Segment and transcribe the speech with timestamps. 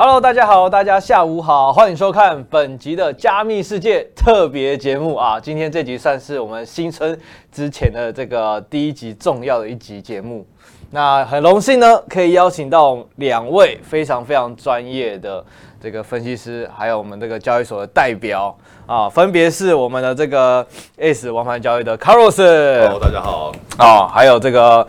[0.00, 5.40] Hello，大家好，大家下午好，欢迎收看本集的加密世界特别节目啊！
[5.40, 7.18] 今天这集算是我们新春
[7.50, 10.46] 之前的这个第一集重要的一集节目。
[10.92, 15.44] 那很荣幸呢，可以邀请到两位非常非常专业的
[15.80, 20.64] 这个分析师，还有我们这个交易所的代表啊，分别是我们的这个
[20.98, 22.36] ACE 王牌交易的 Carlos。
[22.36, 23.52] Hello，大家好。
[23.76, 24.86] 啊，还有这个。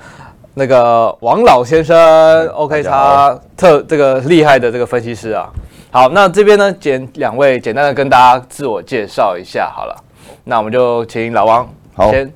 [0.60, 5.50] 那个王老先生，OK，他特这个厉害的这个分析师啊。
[5.90, 9.96] 好，那这边呢，简两位简单的跟大家自我介绍一下好了。
[10.44, 12.30] 那我们就请老王好先。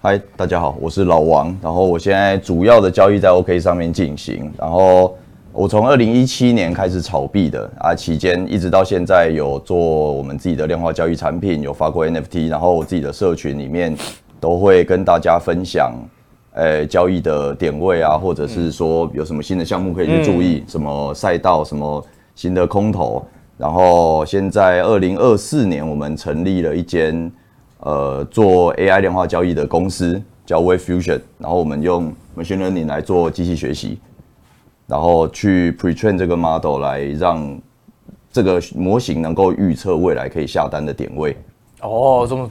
[0.00, 1.54] 嗨，大家好，我是老王。
[1.62, 4.50] 然后我现在主要的交易在 OK 上面进行。
[4.58, 5.14] 然后
[5.52, 13.94] 我从二零一七年开始炒币的啊，期间一直到现在有做我们自己的量化交易产品，有发过 NFT，然后我自己的社群里面
[14.40, 15.92] 都会跟大家分享。
[16.52, 23.24] 呃、欸，交易的点位啊，或者是说有什么新的项目可以去注意，嗯、什么赛道，什么新的空头。
[23.56, 27.30] 然后现在二零二四年，我们成立了一间
[27.80, 31.20] 呃做 AI 量化交易的公司，叫 Wave Fusion。
[31.38, 34.00] 然后我们用 Machine Learning 来做机器学习，
[34.86, 37.60] 然后去 Pre-train 这个 model 来让
[38.32, 41.36] 这个模型能够预测未来可以下单的点位。
[41.82, 42.50] 哦，这么。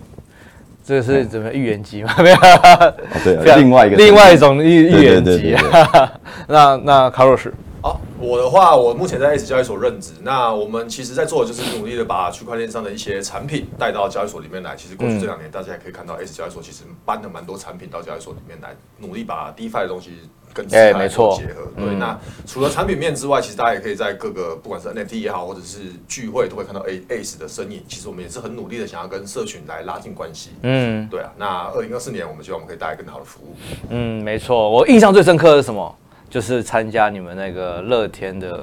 [0.89, 2.11] 这是怎么预言机吗？
[2.17, 5.55] 没有、哦，对，另外一个另外一种预预言机。
[6.49, 10.13] 那那卡洛斯，好，我的话，我目前在 ACE 交易所任职。
[10.23, 14.75] 那我们其实在做的就是努力的把区块链上的一些产品带到交易所里面来。
[14.75, 20.13] 其实过去这两年，大家也可以看到 ACE 交易所其实搬了蛮多产品到交易所里面来，努力把 DeFi 的东西。
[20.53, 21.95] 跟哎，没错，结合对。
[21.95, 27.83] 那除了产品面之外，其实大家也可以在各个不管是 NFT 也好，或者是聚会，都会看到 A ACE 的身影。
[27.87, 30.51] 其实我们也是很努力的，想要跟社群来拉近关系。
[30.63, 31.31] 嗯，对啊。
[31.37, 33.55] 那二零二四年，我们希望我们可以带来更好的服务。
[33.89, 34.69] 嗯，没错。
[34.69, 35.95] 我印象最深刻的是什么？
[36.29, 38.59] 就是参加你们那个乐天的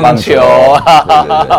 [0.00, 1.04] 棒球啊，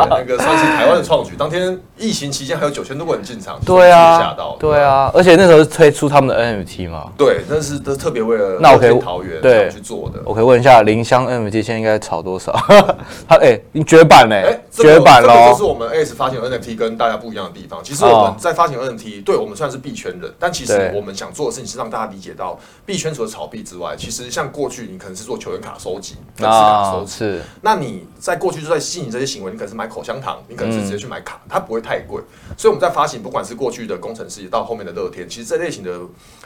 [0.09, 1.33] 那个算是台湾的创举。
[1.37, 10.21] 当天疫情期间还有九千多个人进场，对啊，吓到对啊，而且那时候是推出他们的 NFT 嘛，对，那是都特别为了乐天桃园对去做的。
[10.23, 12.53] 我可以问一下，林香 NFT 现在应该炒多少？
[13.27, 15.49] 他哎，你绝版嘞，绝版了！
[15.51, 17.83] 这是我们 ACE 发行 NFT 跟大家不一样的地方。
[17.83, 25.00] 其实我们在发行 NFT，对我们算是币圈人，但其实我们想做的事情是让大家理解到，币圈除了炒币之外，其实像过去你。
[25.01, 27.41] 可能是做球员卡收集，粉丝卡收集。
[27.61, 32.21] 那你在过去就在吸引这些行为，你可能是买口香糖，你可能是直接去买卡，它不会太贵。
[32.55, 35.99] 所以我们在发行，不管是过去的工程师，到后面的乐天，其实这类型的，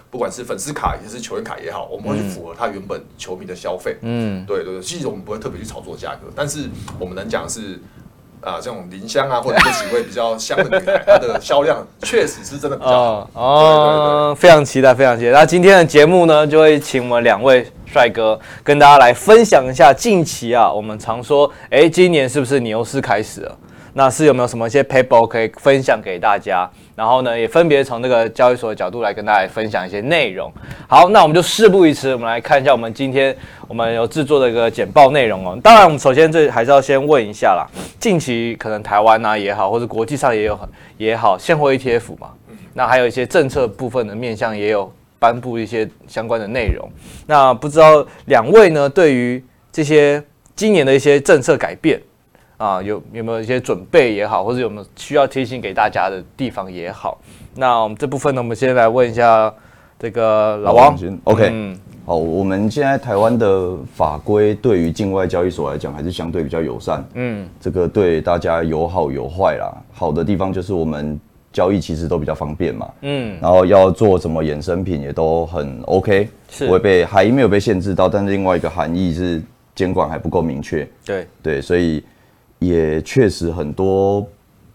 [0.09, 3.97] 不管是粉丝卡也是球员卡也好，我们会去符合它原本球迷的消费。
[4.01, 7.77] 嗯，对对对，其实我们不会特别去炒作价格，但是我们能讲的是。
[8.45, 13.29] 啊，这种林香啊，或者这几位比较香的女孩，她的销量确实是真的比较好。
[13.33, 15.31] 哦，非常期待，非常期待。
[15.31, 23.57] 那今天的节目呢，就会请我们两位帅哥跟大家来分享一下近期啊，我们常说，哎，今年是不是牛市开始了？
[23.93, 26.69] 那是有没有什么一些 paper 可以分享给大家？
[26.95, 30.49] 然后呢，也分别从这个交易所的角度来跟大家分享一些内容。
[30.87, 33.35] 好，那我们就事不宜迟，我们来看一下我们今天
[33.67, 35.59] 我们有制作的一个简报内容哦。
[35.61, 37.67] 当然，我们首先这还是要先问一下啦，
[37.99, 40.67] 近期可能台湾啊也好，或者国际上也有很
[40.97, 42.29] 也好，现货 ETF 嘛，
[42.73, 44.89] 那还有一些政策部分的面向也有
[45.19, 46.89] 颁布一些相关的内容。
[47.25, 50.23] 那不知道两位呢，对于这些
[50.55, 51.99] 今年的一些政策改变？
[52.57, 57.17] 啊，有有没有一些准备也好，或者有没有需要提醒给大家的地方也好？
[57.53, 59.53] 那我们这部分呢，我们先来问一下
[59.99, 60.97] 这个老王。
[61.25, 67.05] OK，嗯，好，我们现在台湾的法规对于境外交易所来讲还是相对比较友善。
[67.15, 69.75] 嗯，这个对大家有好有坏啦。
[69.91, 71.19] 好的地方就是我们
[71.51, 72.89] 交易其实都比较方便嘛。
[73.01, 79.41] 嗯，然后要做什么衍生品也都很 OK，是不会被还没有被限制到，但是另外一个含义是
[79.73, 80.87] 监管还不够明确。
[81.05, 82.01] 对对，所以。
[82.67, 84.25] 也确实很多，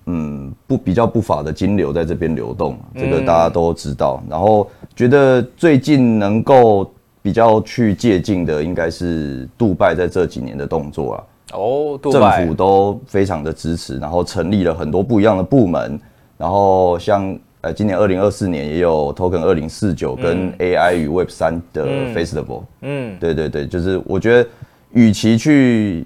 [0.07, 4.23] 嗯，不比较不法的金流在这边流动，这个大家都知道。
[4.29, 6.91] 然后觉得最近能够
[7.23, 11.25] 比较去借鉴的，应该是杜拜在这几年的动作啊。
[11.53, 16.01] 哦，政府都非常的支持，然后成立了很多不一样的部门。
[16.37, 22.63] 然后像呃，今年二零二四年也有 Token 二零四九跟 AI 与 Web 三的 Festival。
[22.81, 24.49] 嗯，对对对，就是我觉得
[24.93, 26.05] 与其去。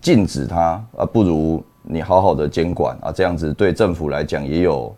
[0.00, 4.94] 禁止它啊，不如你好好的监管啊，这样子对政府来讲也有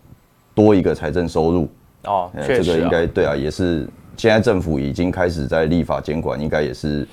[0.55, 1.69] 多一个财政收入
[2.05, 2.31] 哦。
[2.47, 7.07] 这个应该对啊，也是现在政府已经开始在立法监管，应该也是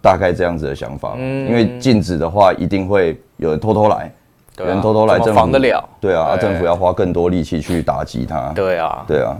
[0.00, 1.14] 大概这样子的想法。
[1.18, 4.12] 嗯，因为禁止的话，一定会有人偷偷来，
[4.58, 5.88] 有人偷偷来，政府防得了？
[6.00, 8.52] 对啊，政府要花更多力气去打击它。
[8.54, 9.36] 对啊，对啊。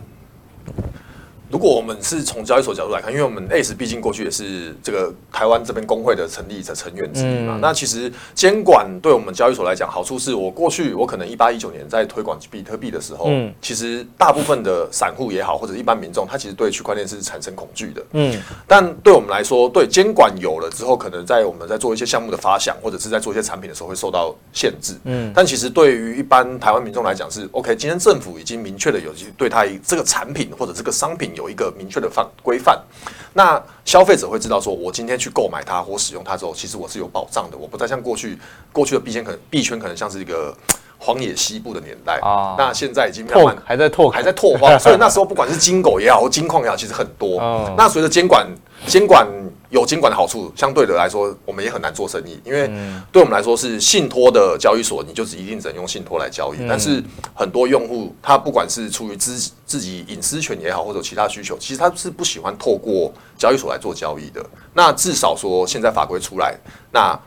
[1.50, 32.76] 如果我们是从交易所角度来看，因为我们 ACE 毕竟过去也是这个台湾这边工会的成立者成员之一嘛，嗯、那其实监管对我们交易所来讲，好处是我过去我可能一八一九年在推广比特币的时候，嗯，其实大部分的散户也好，或者一般民众，他其实对区块链是产生恐惧的，嗯，但对我们来说，对监管有了之后，可能在我们在做一些项目的发想，或者是在做一些产品的时候会受到限制，嗯，但其实对于一般台湾民众来讲是 OK，今天政府已经明确的有对他这个产品或者这个商品有一个明确的范规范，
[33.32, 38.37] 那消费者会知道说，我今天去购买它或使用它之后，其实我是有保障的，我不再像过去
[38.73, 40.52] 过去的币圈可能币圈可能像是一个
[40.99, 47.41] 荒野西部的年代啊，那现在已经慢慢还在拓还在拓荒，所以那时候不管是金狗也好或金矿也好，其实很多。
[47.79, 48.46] 那随着监管
[48.87, 49.26] 监管。
[49.70, 52.70] 有监管的好处，相对的来说，我们也很难做生意，因为
[53.12, 56.59] 对我们来说是信托的交易所，你就一定只能用信托来交易。
[56.69, 57.03] 但是
[57.35, 64.44] 很多用户，他不管是出于自自己隐私权也好，或者其他需求，其实他是不喜欢透过交易所来做交易的。
[64.75, 66.56] 那至少说，现在法规出来，
[66.91, 67.19] 那。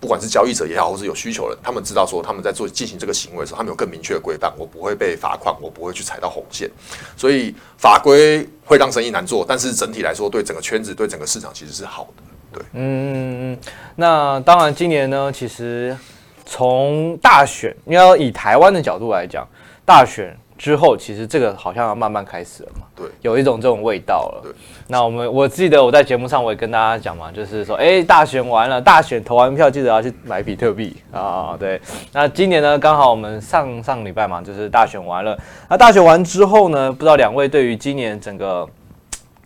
[0.00, 6.70] 不管是交易者也好，或是有需求的人，他们知道说他们在做进行这个行为的时候，他们有更明确的规范，我不会被罚款，我不会去踩到红线。
[7.16, 12.22] 所以法规会让生意难做，但是整体来说，对整个圈子、对整个市场其实是好的。
[12.52, 13.56] 对，嗯，
[13.94, 15.96] 那当然，今年呢，其实
[16.44, 19.46] 从大选，你要以台湾的角度来讲，
[19.84, 20.36] 大选。
[20.60, 24.40] 之后，其实这个好像要慢慢开始了嘛，对，有一种这种味道了。
[24.42, 24.52] 对，
[24.88, 31.56] 那我们我记得我在节目上我也跟大家讲嘛，就是说，哎，大选完了，大选投完票，记得要去买比特币啊。
[31.58, 31.80] 对，
[32.12, 35.34] 那今年呢，刚好我们上上礼拜嘛，就是大选完了。
[35.66, 38.68] 那大选完之后呢，不知道两位对于今年整个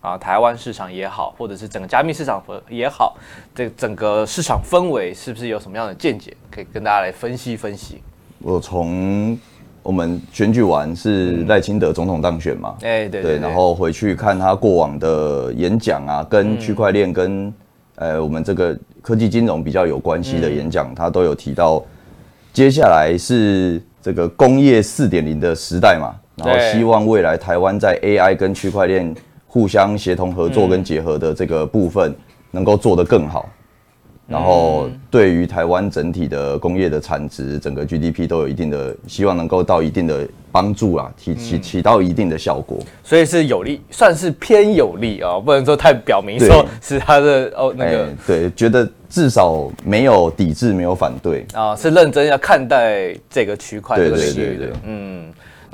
[0.01, 3.17] 啊台湾市场也好，或者是整个加密市场也好，
[3.55, 8.03] 这整个市场氛围是不是有什么样的见解，可以跟大家来分析分析？
[8.41, 9.39] 我从。
[9.85, 12.75] 我们选举完是赖清德总统当选嘛？
[12.81, 17.53] 哎，对对，然后回去看他过往的演讲啊，跟区块链跟
[17.97, 21.83] 呃我们这个科技金融比较有关系的演讲，他都有提到，
[22.55, 29.15] 接下来是这个工业四点零的时代嘛，然后希望未来台湾在 AI 跟区块链
[29.47, 32.15] 互相协同合作跟结合的这个部分
[32.51, 33.47] 能够做得更好。
[34.27, 51.47] 然后对于台湾整体的工业的产值，整个 GDP 都有一定的希望，能够到一定的帮助啊，起起起到一定的效果，所以是有利，算是偏有利啊，不能说太表明说是他的哦那个对，觉得至少没有抵制，没有反对。
[51.53, 55.24] 啊，是认真要看待这个区块对对对对，嗯。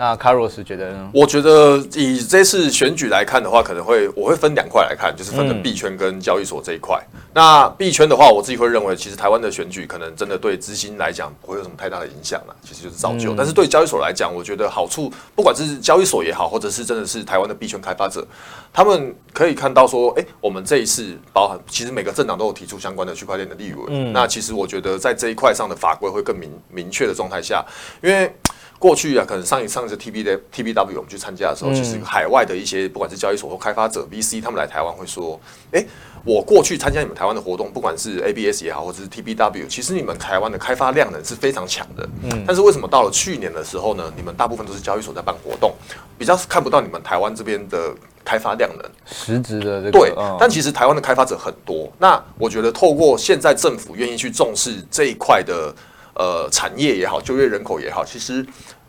[0.00, 1.10] 那卡洛斯觉得呢？
[1.12, 6.98] 我觉得以这次选举来看的话，可能会我会分两块来看，就是分成币圈跟交易所这一块。
[7.12, 13.34] 嗯、那币圈的话，我自己会认为，其实台湾的选举可能真的对资金来讲不会有什么太大的影响了，其实就是造就。
[13.34, 18.26] 嗯、但是对交易所来讲，我觉得好处，不管是交易所也好，或者是真的是台湾的币圈开发者，
[18.72, 23.84] 他们可以看到说，哎、欸，我们这一次包含其实每个政党都有提出相关的区块链的立委。
[23.88, 27.62] 嗯、那其实我觉得在这一块上的法规会更明明确的状态下，
[28.02, 28.34] 因为。
[28.80, 35.38] 过去啊，可能上一上一次 T B 的 T B W 我们去参加的时候，嗯、其实海外的一些不管是交易所或开发者 V C，他们来台湾会说
[35.70, 35.86] ：“哎、欸，
[36.24, 42.08] 我过去参加你们台湾的活动，不管是 A B S 也好，或者是 T B W，其实你们台湾的开发量能是非常强的。
[42.22, 44.10] 嗯，但是为什么到了去年的时候呢？
[44.16, 45.74] 你们大部分都是交易所在办活动，
[46.16, 47.94] 比较看不到你们台湾这边的
[48.24, 49.90] 开发量能实质的这个。
[49.90, 51.92] 对，嗯、但其实台湾的开发者很多。
[51.98, 55.74] 那我觉得透过现在政府愿意去重视这一块的。
[56.20, 58.44] 呃，产业也好，就业人口也好，其实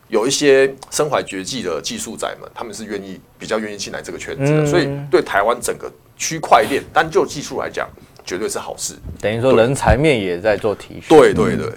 [0.09, 7.89] 有一些身怀绝技的技术仔们，他们是愿意比较愿意进来这个圈子的，嗯、所以对台湾整个区块链单就技术来讲，
[8.25, 8.95] 绝对是好事。
[9.21, 11.17] 等于说人才面也在做提升。
[11.17, 11.71] 对对对。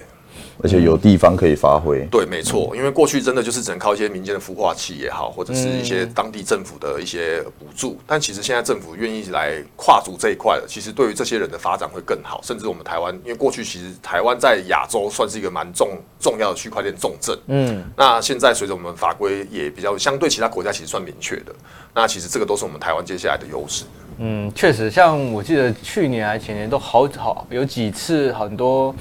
[0.63, 21.53] 而且有地方可以发挥，对，没错，因为过去真的就是只能靠一些民间的孵化器也好，或者是一些当地政府的一些补助，但其实现在政府愿意来跨足这一块了，其实对于这些人的发展会更好，甚至我们台湾，因为过去其实台湾在亚洲算是一个蛮重重要的区块链重镇，嗯，那现在随着我们法规也比较相对其他国家其实算明确的，
[21.93, 23.85] 那其实这个都是我们台湾接下来的优势。
[24.19, 28.95] 嗯，确实，像我记得去年还前年都好好有几次很多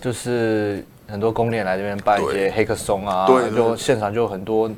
[0.00, 0.84] 就是。
[1.10, 4.68] 很多公链来这边办一些黑客松啊，对，就现场就很多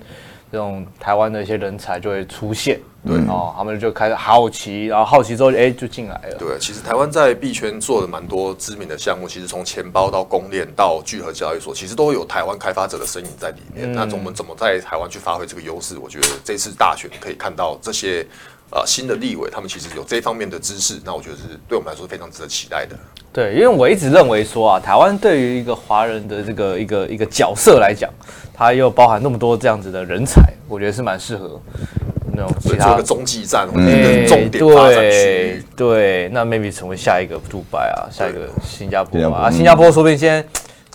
[0.51, 6.37] 这种台湾的一些人才就会出现，对哦，他们就开始好奇，然后好奇之后，哎，就进来了。
[6.39, 13.91] 对，其实台湾在币圈做的蛮多知名的项目，其实从钱包到公链到聚合交易所，其实都有台湾开发者的身影在里面。
[13.91, 15.97] 嗯、那我们怎么在台湾去发挥这个优势？
[15.99, 18.27] 我觉得这次大选可以看到这些。
[18.75, 22.97] 呃，新的立委他们其实有这方面的知识，那我觉得是对我们来说非常值得期待的。
[23.31, 28.11] 对，因为我一直认为说啊，台湾对于一个华人的这个一个一个角色来讲，
[28.55, 31.61] 它又包含那么多这样子的人才，我觉得是蛮适合
[32.35, 40.43] 那种其他做一个中继站或者一个重点发展区，对对，那 maybe 成为下一个杜拜啊，下一个新加坡啊，新加坡说不定现在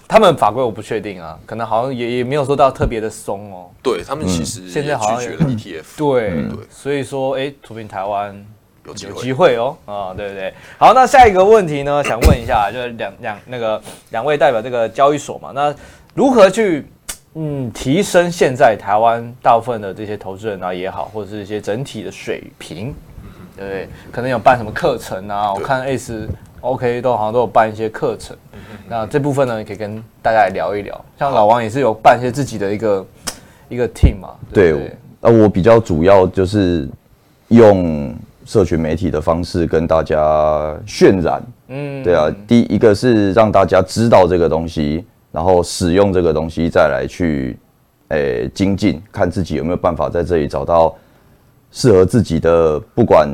[0.08, 3.70] 他们法规我不确定啊，可能好像也也没有说到特别的松哦。
[3.84, 8.46] 对他们其实现在好像拒绝了 ETF，对对，所以说哎，说不定台湾
[8.86, 10.54] 有机会哦啊，对不对？
[10.78, 15.74] 好，那下一个问题呢，想问一下，就是两两那个两位代表这个交易所嘛，那
[16.14, 16.86] 如何去？
[17.40, 22.96] 嗯，提升现在台湾大部分的这些投资人啊也好，或者是一些整体的水平，
[23.56, 23.90] 对不对？
[24.12, 25.54] 可能有办什么课程啊？
[25.54, 26.28] 我看 ACE
[26.62, 28.36] OK 都好像都有办一些课程。
[28.90, 31.00] 那这部分呢，也可以跟大家来聊一聊。
[31.20, 33.06] 像老王也是有办一些自己的一个
[33.70, 34.30] 一个 team 嘛。
[34.54, 36.88] 对，那，我比较主要就是
[37.50, 41.44] 用社群媒体的方式跟大家渲染。
[41.68, 45.06] 嗯，对啊，第一个是让大家知道这个东西。
[45.30, 47.60] 然后使用这个东西，再来去，
[48.08, 50.96] 诶、欸、精进，看自己有没有办法在这里找到
[51.70, 53.30] 适合自己的，不管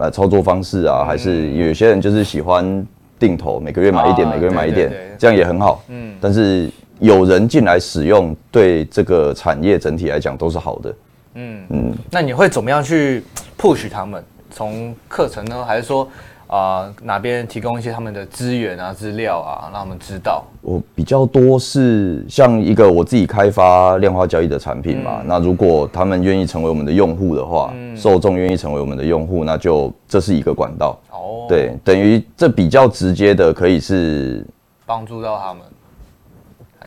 [0.00, 2.86] 呃操作方式啊，还是有些人就是喜欢
[3.18, 5.84] 定投，每个月买一点，每个月买一点，这样也很好。
[5.88, 10.94] 嗯，但是有人进来使用，对这个产业整体来讲都是好的。
[11.34, 13.22] 嗯嗯，那你会怎么样去
[13.58, 14.24] push 他们？
[14.50, 16.08] 从课程呢，还是说？
[16.50, 20.44] 啊、呃，哪边提供一些他们的资源啊、资料啊，让他们知道。
[20.62, 25.20] 我比较多是像一个我自己开发量化交易的产品嘛。
[25.20, 30.98] 嗯、那如果他们愿意成为我们的用户的话，嗯、受众愿意成为我们的用户，那就这是一个管道。
[31.12, 34.44] 哦，对，等于这比较直接的，可以是
[34.84, 35.62] 帮助到他们，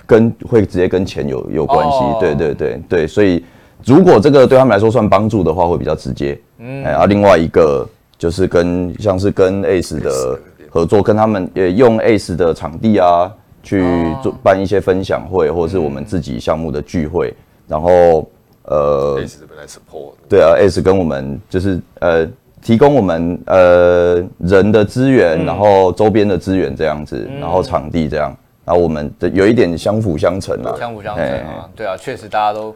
[0.06, 1.98] 跟会直接跟钱有有关系。
[2.00, 3.42] 哦、对对对对，所以
[3.86, 6.38] 如果这个对他们来说算帮助的话，会比较直接。
[6.58, 7.88] 嗯，哎，啊，另外一个。
[8.24, 10.40] 就是跟像是跟 ACE 的
[10.70, 13.30] 合作，跟他们也用 ACE 的场地啊，
[13.62, 13.84] 去
[14.24, 17.34] 做办一些分享会，或者是我们自己项目的聚会，
[17.68, 18.26] 然后
[18.64, 22.26] 呃，ACE 这边来 support，对啊，ACE 跟我们就是呃
[22.62, 32.74] 提供我们呃人的资源，然后周边的资源这样子，然后场地这样，然后我们的有一点相辅相成啊，相辅相成啊，对啊，确实大家都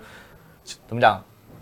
[0.85, 1.17] 怎么讲，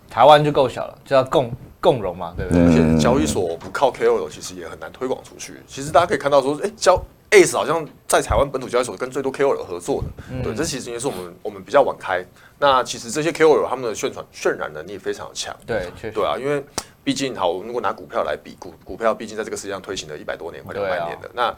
[0.09, 1.51] 台湾就够小了，就要共。
[1.85, 2.63] 共荣嘛，对不对？
[2.63, 5.53] 而且交易所不靠 KOL，其实也很难推广出去。
[5.67, 6.99] 其实大家可以看到说，哎，交
[7.29, 12.25] ACE 好像在台湾本土交易所跟最多 KOL 合作的，嗯、对，这其实也是我们我们比较晚开。
[12.57, 16.63] 那其实这些 KOL 他们的宣传渲染能力非常强，对，确实，对啊，因为
[17.03, 21.55] 毕竟好，如果拿股票来比，股股票毕竟在这个世界上推行了一百多年，快两百年的，啊、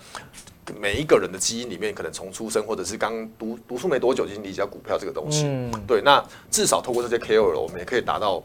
[0.66, 8.44] 那每一个人的基因里面，可能从出生或者是刚读读书没多久已经理解到股票这个东西，嗯、对，那至少透过这些 KOL，我们也可以达到。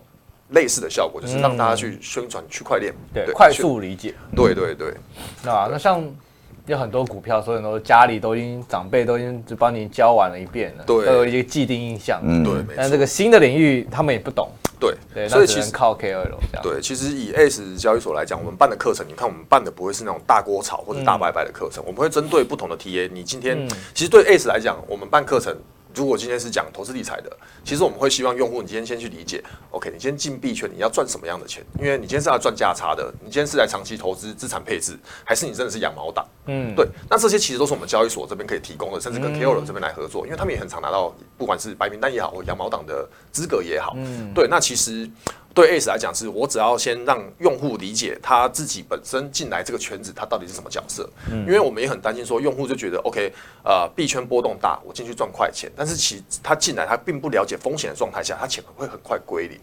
[0.52, 4.94] 类似的效果就是让大家去宣传区块链，对，快速理解，对对对。
[5.42, 6.02] 那那像
[6.66, 12.54] 有很多股票，所以说家里都已经长辈都已经就帮你教完了一遍了，对，都有一些既定印象，嗯，对。
[12.76, 16.62] 但这个新的领域他们也不懂，对对，所以其实靠 KOL 这样。
[16.62, 23.10] 对，其实以 ACE 交易所来讲，我们办的课程，你看我们办的不会是那种大锅炒或者大白白的课程，我们会针对不同的 TA。
[23.12, 25.56] 你今天其实对 ACE 来讲，我们办课程。
[25.94, 27.30] 如果今天是讲投资理财的，
[27.64, 31.64] 其实我们会希望用户你今天先去理解，OK，你今天进币圈你要赚什么样的钱？
[31.78, 36.26] 因为你今天是要赚价差的，你今天是来长期投资资产配置，还是你真的是养毛党？
[36.46, 45.10] 嗯，对，那这些其实都是我们交易所这边可以提供的，甚至跟 KOL 这边来合作，因为他们也很常拿到不管是白名单也好，或养毛党的资格也好，嗯，对，那其实。
[45.54, 51.08] 对 ACE 来讲，是我只要先让用户理解他自己本身进来这个圈子，他到底是什么角色。
[51.30, 53.32] 嗯，因为我们也很担心说，用户就觉得 OK，
[53.64, 59.58] 呃，币圈波动大，我进去赚快钱，但是其他进来他并不了解风险的状态下，他钱会很快归零。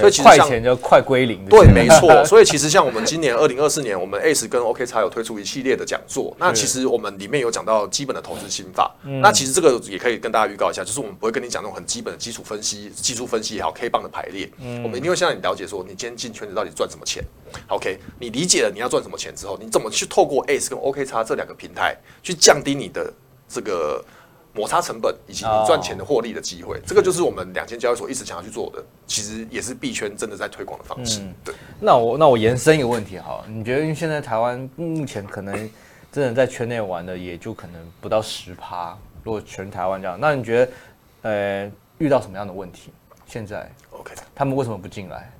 [0.00, 1.44] 所以其实快钱就快归零。
[1.46, 2.24] 对，没错。
[2.24, 6.34] 所以其实像我们今年二零二四年，我们 ACE 跟 OK 才有推出一系列的讲座。
[6.38, 8.94] 那其实我们里面有讲到基本的投资心法。
[9.04, 14.50] 嗯，那其实这个也可以跟大家预告一下，就是我们不会跟你讲那种很基本的基础分析、技术分析也好，K 棒的排列。
[14.58, 17.22] 嗯，我们一定会先让你了解说，你今天进圈子到底赚什么钱
[17.68, 23.12] ？OK，你理解了你要赚什么钱之后，你怎么去透过 ACE 跟 OK 叉这两个平台去降低你的
[23.48, 24.04] 这个
[24.52, 26.84] 摩擦成本以及你赚钱的获利的机会？Oh.
[26.84, 31.20] 这个就是我们两千交易所一直想要去做的，其实也是币圈真的在推广的方式。
[31.20, 35.54] 嗯、对，那我那我延伸一个问题哈，你觉得因为现在台湾目前可能
[36.10, 40.72] 真的在圈内玩的也就可能不到十趴，如果全台湾这样，那你觉得
[41.22, 42.90] 呃遇到什么样的问题？
[43.26, 43.70] 现在
[44.00, 45.30] OK，他们为什么不进来？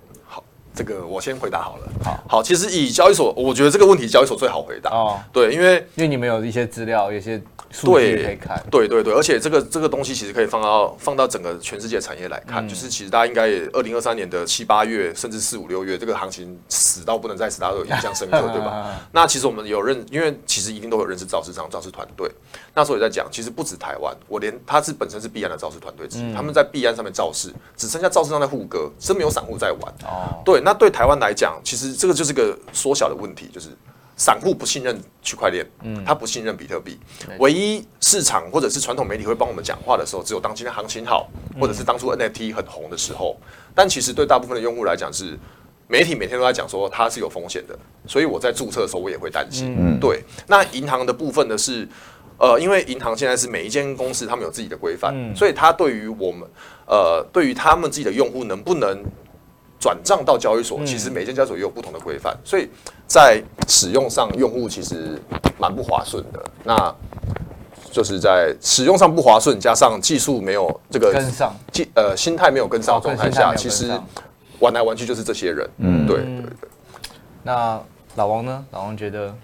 [0.74, 1.88] 这个我先回答好了。
[2.04, 4.90] 好，好，其实以交易所，我觉得这个问题交易所最好回答。
[4.90, 8.60] 哦，对，因为因为你们有一些资料，有些数据，可以看。
[8.70, 19.00] 对对对，而且这个这个东西其实可以放到放到整个全世界产业来看，嗯、就是其实大家应该也二零二三年的七八月，甚至四五六月，这个行情死到不能再死，大家都有印象深刻，对吧？
[19.12, 22.30] 那其实我们有认，因为其实一定都有认识造市商、造市团队。
[22.74, 29.94] 那时候也在讲，其实不止台湾，我连他是本身是币安的造市团队之一，嗯、他们在币安上面造市，只剩下造市商在护歌，真没有散户在玩。
[30.04, 33.69] 哦，对，那对台湾来讲，其实这个就是个缩小的问题，就是。
[34.17, 37.00] 散户不信任区块链，嗯，他不信任比特币。
[37.38, 41.26] 唯一市场或者是传统媒体会帮我们讲话的时候，只有当今天行情好，
[41.59, 43.35] 或者是当初 NFT 很红的时候。
[43.75, 45.38] 但其实对大部分的用户来讲，是
[45.88, 47.75] 媒体每天都在讲说它是有风险的，
[48.07, 49.75] 所以我在注册的时候我也会担心。
[49.79, 50.23] 嗯，对。
[50.47, 51.88] 那银行的部分呢是，
[52.37, 56.47] 呃，因为银行现在是每一间公司他们有自己的规范，所以它对于我们，
[56.87, 59.02] 呃，对于他们自己的用户能不能
[59.80, 62.68] 转账到交易所，其实每间交易所也有不同的规范，所以
[63.06, 65.18] 在使用上，用户其实
[65.58, 66.44] 蛮不划算的。
[66.62, 66.94] 那
[67.90, 73.90] 就是在使用上不划算，加上技术没有这个跟上，技呃心态没有跟上的状态下，其实
[74.58, 75.68] 玩来玩去就是这些人。
[75.78, 76.68] 嗯，对对对。
[77.42, 77.80] 那
[78.16, 78.64] 老王呢？
[78.72, 79.34] 老王觉得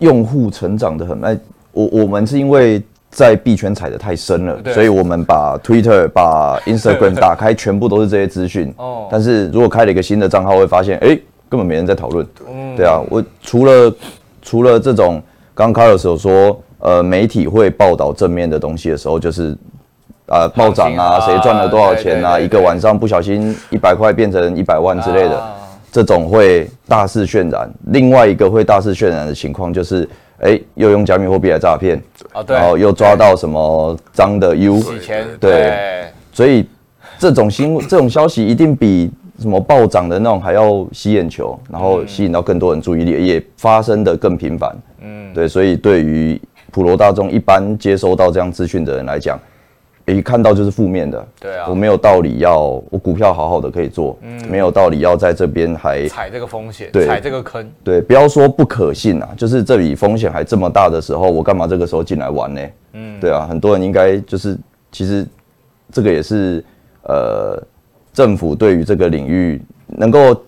[0.00, 1.40] 用户成长的很慢。
[1.72, 2.82] 我我们是因为。
[3.10, 8.72] 在币圈踩的太深了，所以我们把 Twitter、把 Instagram 打开，全部都是这些资讯。
[8.76, 12.24] 哦，但是如果开了一个新的账号，会发现，哎，根本没人在讨论。
[12.76, 13.92] 对啊，我除了
[14.42, 15.20] 除了这种，
[15.54, 19.56] 刚刚 Carlos 有说，呃，媒体会报道正面的东西的时候，就是
[20.26, 25.42] 啊，暴涨啊，谁赚了多少钱啊，一个晚上不小心一百块变成一百万之类的，
[25.90, 27.68] 这种会大肆渲染。
[27.86, 30.08] 另外一个会大肆渲染的情况就是。
[30.40, 32.00] 哎，又用加密货币来诈骗，
[32.46, 36.68] 然后又抓到什么脏的 U，洗钱，对，所以
[37.18, 44.76] 这种新、这种消息一定比什么暴涨的那种还要吸眼球，然后吸引到更多人注意力，也发生的更频繁。
[45.00, 46.40] 嗯，对，所以对于
[46.70, 49.38] 普罗大众一般接收到这样资讯的人来讲。
[50.12, 52.60] 一看到就是负面的，对啊，我没有道理要
[52.90, 62.60] 我股票好好的可以做，嗯，没有道理要在这边还踩这个风险，对，踩这个坑，对，不要说不可信啊，就是这里风险还这么大的时候，我干嘛这个时候进来玩呢？
[62.94, 64.58] 嗯，对啊，很多人应该就是
[64.90, 65.26] 其实
[65.92, 66.64] 这个也是
[67.02, 67.62] 呃
[68.12, 70.42] 政府对于这个领域能够。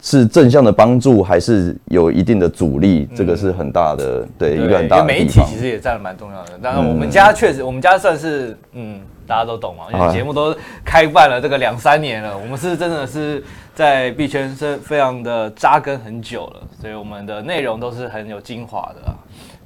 [0.00, 3.08] 是正向的帮助，还是有一定的阻力？
[3.16, 5.06] 这个是很大的，对，一个很大的地方。
[5.06, 6.58] 媒体其实也占了蛮重要的。
[6.62, 13.42] 当然，我们家确实，我们家算是，嗯，大家都懂嘛，因为节目都开办了这个两三年了，我们是真的是
[13.74, 19.14] 在币圈是非常的扎根很久了，所以我们的内容都是很有精华的。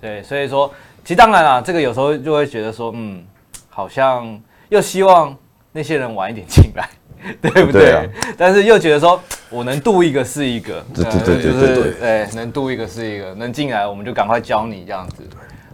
[0.00, 0.72] 对，所以说，
[1.04, 3.22] 其实当然啦，这个有时候就会觉得说，嗯，
[3.68, 4.40] 好像
[4.70, 5.36] 又希望
[5.72, 6.88] 那些人晚一点进来。
[7.40, 7.82] 对不对？
[7.82, 8.04] 对啊、
[8.36, 15.22] 但是又觉得说，我能度一个是一个，对对对对对对，哎，能度一个是一个，能进来我们就赶快教你这样子。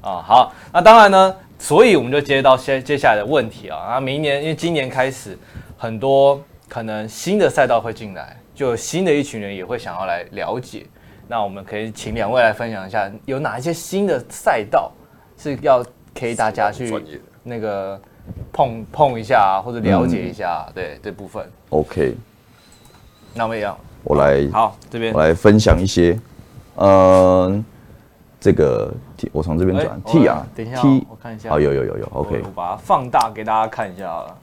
[0.00, 3.78] 啊，好，那当然呢，所以我们就接到接接下来的问题啊。
[3.90, 5.38] 那明年因为今年开始，
[5.76, 10.86] 很多可能新的赛道会进来，就有新的一群人也会想要来了解。
[11.26, 14.92] 那我们可以请两位来分享一下，有哪一些新的赛道
[15.36, 15.84] 是要
[16.18, 16.92] 可以大家去
[17.42, 18.00] 那个。
[18.52, 21.44] 碰碰一下啊，或者了解一下，嗯、对这部分。
[21.70, 22.16] OK，
[23.34, 26.18] 那么样，我来好这边，我来分享一些。
[26.76, 27.64] 嗯，
[28.40, 31.50] 这个 T，我从这边转 T 啊，等一下 T，我看一下。
[31.50, 34.36] 好，有有有有，OK，我把它放大给大家看一下好了，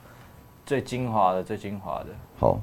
[0.65, 2.05] 最精华的，最精华的。
[2.39, 2.59] 好，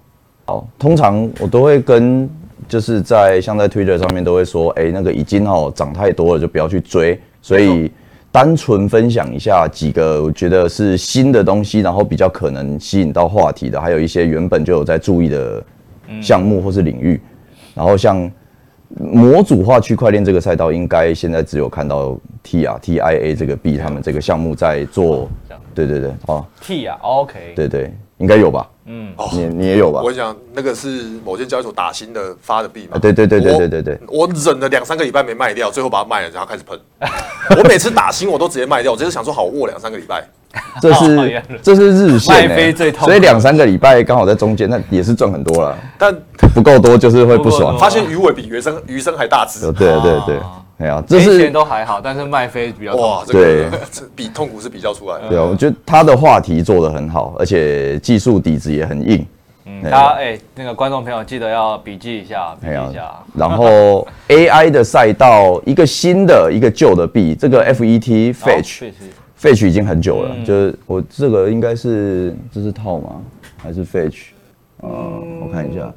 [0.47, 2.29] 好，通常我都会跟，
[2.69, 7.91] 就是在像在 Twitter 上面都会说，哎，那个已经哦涨太多了，就不要去追，所以。
[8.33, 15.63] 单纯分享一下几个我觉得是新的东西，然后比较可能吸引到话题的，还有一些原本就有在注意的
[16.23, 17.21] 项目或是领域。
[17.75, 18.31] 然后像
[18.99, 25.29] 模组化区块链这个赛道，应该现在只有看到 TIA TIA 这个 B 他们这个项目在做。
[25.75, 27.93] 对对对，哦，TIA，OK，对对。
[28.23, 30.01] 应该有吧，嗯，你你也有吧？
[30.01, 32.97] 我想那个是某间交易所打新的发的币嘛。
[32.99, 33.99] 对对对对对对对。
[34.07, 36.79] 我忍了两三个礼拜没卖掉，最后把它卖了，然后开始喷。
[37.59, 40.25] 我每次打新我都直接卖掉，我只是想说好握两三个礼拜。
[40.81, 45.77] 这是这是日线，卖飞最痛，所以两三个礼拜刚好在中间，那也是赚很多了。
[45.99, 46.15] 但
[46.55, 47.77] 不够多就是会不爽。
[47.77, 49.61] 发现鱼尾比鱼身鱼身还大只。
[49.73, 50.39] 对对对。
[50.83, 55.29] 没有，这是都还好，但是卖飞比较哇，对，这比痛苦是比较出来的。
[55.29, 59.25] 对啊，我觉得他的话题做得很好，而且技术底子也很硬。
[59.65, 63.13] 嗯，大家哎，那个观众朋友记得要笔记一下，笔记一下。
[63.33, 73.23] 然后 AI 的赛道，一个新的，一个旧的币，这个 FET Fetch，Fetch 已经很久了，就是我这个应该是这是套吗？
[73.57, 74.23] 还是 Fetch？
[74.83, 75.93] 嗯，我看一下。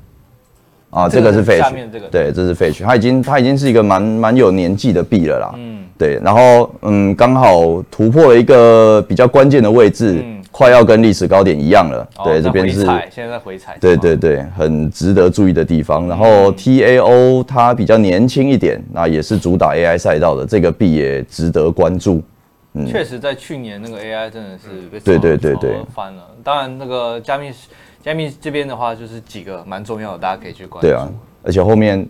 [0.96, 1.74] 啊，这个是 Fetch，
[2.10, 5.54] 对，这是 Fetch，它已经它已经是一个蛮蛮有年纪的币了啦。
[5.58, 12.08] 嗯，对，然后嗯，刚好突破了一个比较关键的位置，嗯、快要跟历史高点一样了。
[12.18, 13.78] 哦、对，这边是现在在回踩。
[13.82, 16.08] 对对对，很值得注意的地方。
[16.08, 22.24] 然后 TAO 它比较年轻一点，那也是主打 AI 赛道的，这个币也值得关注。
[22.78, 26.24] 嗯，确实，在去年那个 AI 真的是被对对对对翻了。
[26.44, 27.50] 当然，那个加密
[28.06, 30.88] 加密这边的话，就是几个蛮重要的，大家可以去关注。
[30.88, 31.10] 对啊，
[31.44, 32.08] 而且后面。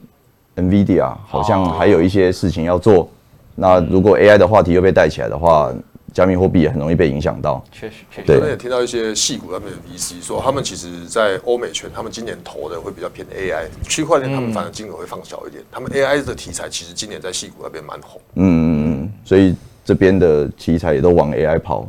[0.57, 3.09] NVIDIA 好像还有一些事情要做，
[3.55, 5.69] 那如果 AI 的话题又被带起来的话，
[6.13, 7.61] 加密货币也很容易被影响到。
[7.73, 8.27] 确实，确实。
[8.27, 15.61] 对，我也听到一些矽谷那边的 VC 说，他们其实，在欧美圈，他们今年投的会比较偏 AI，区块链他们反而金额会放小一点。
[15.69, 18.21] 他们 AI 的题材其实今年在矽谷那边蛮红。
[18.35, 19.53] 嗯嗯嗯，所以
[19.83, 21.85] 这边的题材也都往 AI 跑。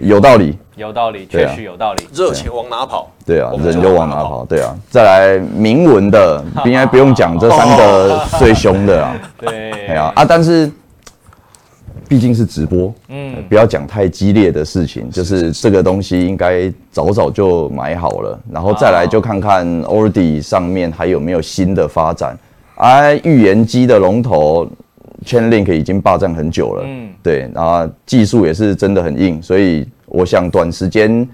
[0.00, 2.06] 有道理，有道理，确实有道理。
[2.12, 3.10] 热情往哪跑？
[3.24, 4.44] 对啊，人就往哪跑。
[4.44, 9.16] 对啊，再来铭文的， 应该不用讲这三个最凶的啊。
[9.38, 10.70] 对，哎呀啊，但是
[12.08, 22.38] 毕竟是直播，嗯，不要讲太激烈的事情，就是这个东西应该早早就买好了，然后再来就看看 Ordi 上面还有没有新的发展。
[22.76, 24.68] 哎，预言机的龙头。
[25.26, 31.28] Chainlink 已经霸占很久了，嗯，对，然后技术也是真的很硬，所以我想短时间，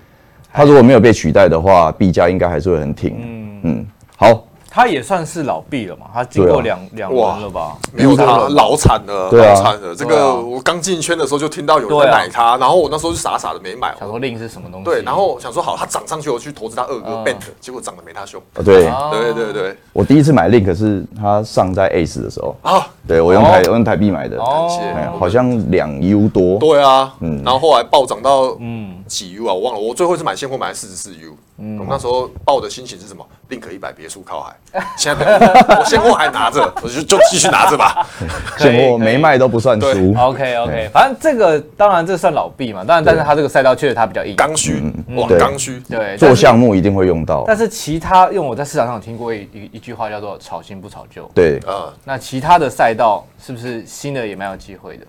[0.53, 3.61] 它如果没有被取代的话，币价应该还是会很挺，嗯。
[3.65, 4.49] 嗯，好。
[4.75, 7.77] 它也算是老币了嘛，他经过两两轮了吧？
[7.93, 9.95] 没有他老惨了，老惨了。
[9.95, 13.95] 这个我刚进圈的时候就听到有人买他，然后我那时候就傻傻的没买。
[14.01, 14.85] 想说 Link 是什么东西？
[14.87, 18.41] 对，然后想说好，他涨上去，我去投资他二哥 Bent，结果涨得没他凶。
[18.65, 18.91] 对。
[19.11, 22.57] 对对对，我第一次买 Link 是他上在 Ace 的时候。
[22.63, 26.59] 啊，对我用台我用台币买的，感谢，好像两 U 多。
[26.59, 29.05] 对啊，嗯，然后后来暴涨到嗯。
[29.07, 31.37] 几 U 啊，我忘了，我最后一次买现货买四十四 U。
[31.65, 35.39] 嗯，我那时候抱的心情是什么？Link 一百别墅靠海，现在
[35.79, 38.05] 我现货还拿着，我就就继续拿着吧。
[38.59, 40.13] 现货没卖都不算输。
[40.19, 44.83] OK OK，反正这个当然这算老币嘛，当然但是它这个赛道确实它比较硬，刚需，
[45.15, 45.79] 哇，刚需。
[45.89, 47.45] 对，做项目一定会用到。
[47.47, 51.31] 但是其他，因为我在市场上有听过一一一句话叫做“炒新不炒旧”。
[51.33, 55.07] 对，啊，那其他的赛道是不是新的也蛮有机会的？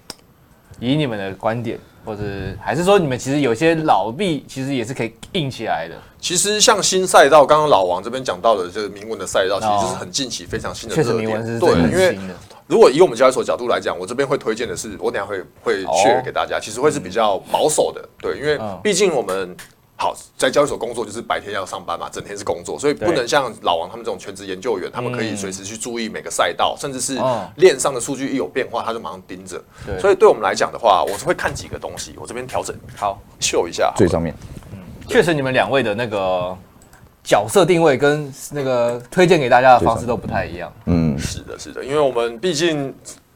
[0.80, 1.80] 以你们的观点。
[2.06, 2.22] 或者
[2.62, 5.96] 还是说，你们其实有些老币其实也是可以硬起来的。
[6.20, 10.94] 其实像新赛道，刚刚老王这边讲到的这个铭文的赛道，其实就是很近期非常新的。
[10.94, 12.20] 确实，铭文是对，因为
[12.68, 18.04] 如果以我们交易所角度来讲，我这边会推荐的是，我等下会会 share 给大家，其实会是比较保守的。
[18.20, 19.56] 对，因为毕竟我们。
[19.96, 27.18] 好，在交易所工作就是白天要上班嘛，整天是工作，所以不能像老王他们这种全职研究员，他们可以随时去注意每个赛道，甚至是
[27.56, 29.64] 链上的数据一有变化，他就马上盯着。
[30.02, 34.36] 所以对我们来讲的话，我是会看几个东西，我这边调整好秀一下最上面。
[34.74, 36.58] 嗯，确实你们两位的那个
[37.24, 40.74] 角色定位跟那个推荐给大家的方式都不太一样。
[40.88, 42.94] 嗯，是的，是的，因为我们毕竟。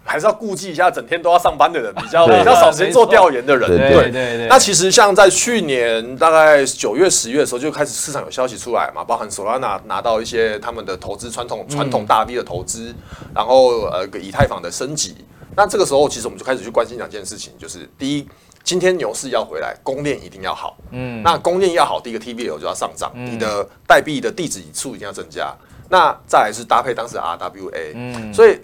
[0.07, 3.67] 还是要顾忌一下整天都要上班的人，比较比较少时间做调研的人。
[3.67, 4.47] 对对对。
[4.47, 12.95] 那其实像在去年大概九月、十月的时候，就开始市场有消息出来嘛，包含 Solana 拿到一些他们的投资传统传统大 V 的投资，
[13.35, 15.17] 然后呃以太坊的升级。
[15.57, 18.27] 那这个时候其实我们就开始去关心两件事情，就是第一，
[18.63, 20.77] 今天牛市要回来，供链一定要好。
[20.91, 21.21] 嗯。
[21.21, 25.53] 那供链要好，第一个 TVL 就要上涨，你的代币的地址数一定要增加。
[25.89, 27.91] 那再来是搭配当时 RWA。
[27.93, 28.33] 嗯。
[28.33, 28.57] 所以。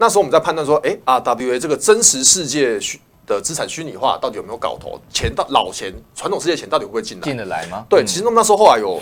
[0.00, 4.98] 那时候我们在判断说，哎，RWA 这个真实世界虚的资产虚拟化到底有没有搞头？
[5.12, 7.22] 钱到老钱，传统世界钱到底会不会进来？
[7.22, 7.84] 进得来吗？
[7.86, 8.98] 对，其实那么那时候后来有，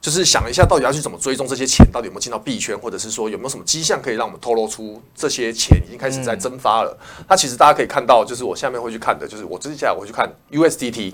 [0.00, 6.96] 就是想一下，到底要去怎么追踪这些钱，到底有没有进到币圈，或者是说有没有什么迹象可以让我们透露出这些钱已经开始在蒸发了？
[7.28, 11.12] 那其实大家可以看到，就是我下面会去看的，就是我接下来我会去看 USDT，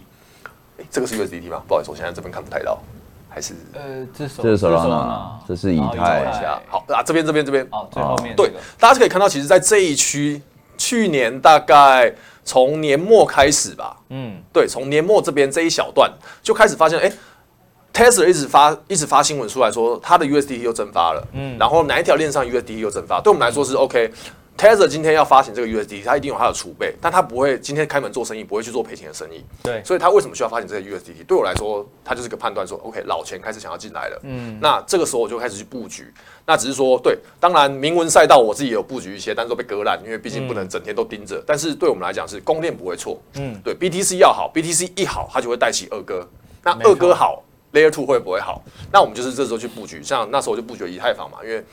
[0.79, 1.61] 哎，这个是 USDT 吗？
[1.67, 2.81] 不好意思，我现在这边看不太到。
[3.39, 3.55] 还是？
[3.73, 6.25] 呃，这是这是 Solana，这是以太。
[6.69, 7.65] 好啊，这边这边这边。
[7.71, 10.43] 哦，最后面对，大家就可以看到，其实，在这一区，
[10.77, 12.13] 去年大概
[12.45, 17.13] 从年末开始吧，嗯，对，从年末这边这一小段就开始发现，哎
[17.95, 24.11] Tesla 一直发一直发新闻出来说，它的 USDT 又蒸发了，嗯，然后哪一条链上 USDT 又蒸发，对我们来说是 OK。
[24.59, 29.45] Tether 今天要发行这个 USDT，它一定有它的储备，但它不会今天开门做生意，不会去做赔钱的生意。
[29.63, 31.25] 对，所以它为什么需要发行这个 USDT？
[31.29, 34.21] 对我来说，它就是个判断，说 OK，老钱开始想要进来了。
[34.25, 36.13] 嗯，那这个时候我就开始去布局。
[36.45, 41.37] 那只是说，对，当然铭文赛道我自己也有布局一些，但是都被割烂，因为毕竟不能整天都盯着。
[41.37, 43.17] 嗯、但是对我们来讲是供链不会错。
[43.35, 46.29] 嗯，对，BTC 要好，BTC 一好，它就会带起二哥。
[46.65, 48.61] 那二哥好错，Layer Two 会不会好？
[48.93, 51.65] 那我们就是这时候去布局，像那时候我就布局以太坊嘛，因为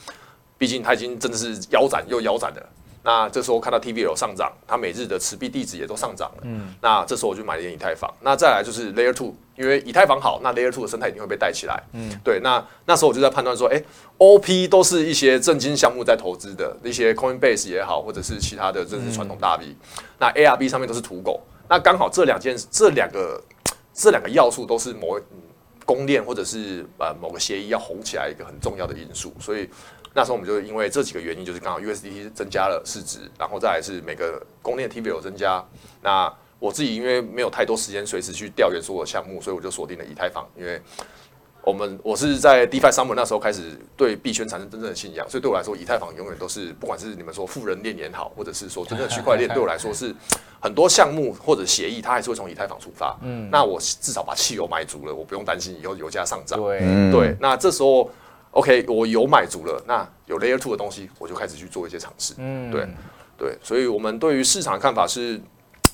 [0.57, 2.65] 毕竟它已经真的是腰斩又腰斩的。
[3.03, 6.41] 那这时候看到 TVL 上涨，它每日的持币地址也都上涨了。
[6.41, 8.11] 嗯，那这时候我就买了一点以太坊。
[8.19, 11.83] 那再来就是 Layer Two，因为以太坊好，那 Layer Two 的生态一定会被带起来。
[11.93, 12.39] 嗯，对。
[12.39, 13.85] 那那时候我就在判断说，哎、欸、
[14.17, 19.67] ，OP 都是一些正经项目在投资的，一些 Coinbase 也好，或者是其他的，这是传统大 V。
[19.67, 19.75] 嗯、
[20.17, 21.39] 那 ARB 上面都是土狗。
[21.69, 23.39] 那刚好这两件，这两个，
[23.93, 25.19] 这两个要素都是某
[25.85, 29.69] 公链或者是呃某个协议要红起来一个很重要的因素，所以。
[30.17, 35.61] 那时候我们就因为这几个原因，就是刚好 USDT 增加了市值，然后再来是每个公链 TVL 增加。
[36.01, 40.47] 那我自己因为没有太多时间随时去调研所有项目，所以我就锁定了以太坊。
[40.57, 40.81] 因为
[41.61, 50.15] 我们我是在 DeFi Summer 那时候开始对币圈产生真正的信仰，所以对我来说，以太坊永远都是不管是你们说富人链也好，或者是说真正的区块链， 对我来说是
[50.61, 53.17] 很多项目或者协议，它还是会从以太坊出发。
[53.21, 56.57] 嗯，那我至少把汽油买足了，我不用担心以后油价上涨。
[56.57, 56.79] 对，
[57.11, 58.09] 对，那这时候。
[58.55, 62.33] OK，我有买足了，那有 Layer Two 的东西，我就开始去做一些尝试。
[62.37, 62.87] 嗯，对
[63.37, 65.37] 对，所以我们对于市场的看法是，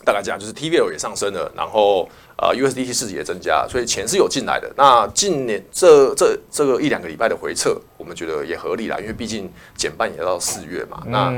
[0.05, 4.71] 大概讲就是 TVL 也上升了，然后呃 USDT 市值也增加，所以钱是有进来的。
[4.77, 11.31] 那近年这这这个一两个礼拜的回撤，我们觉得也合理啦，因为毕竟减半也要到四月嘛，那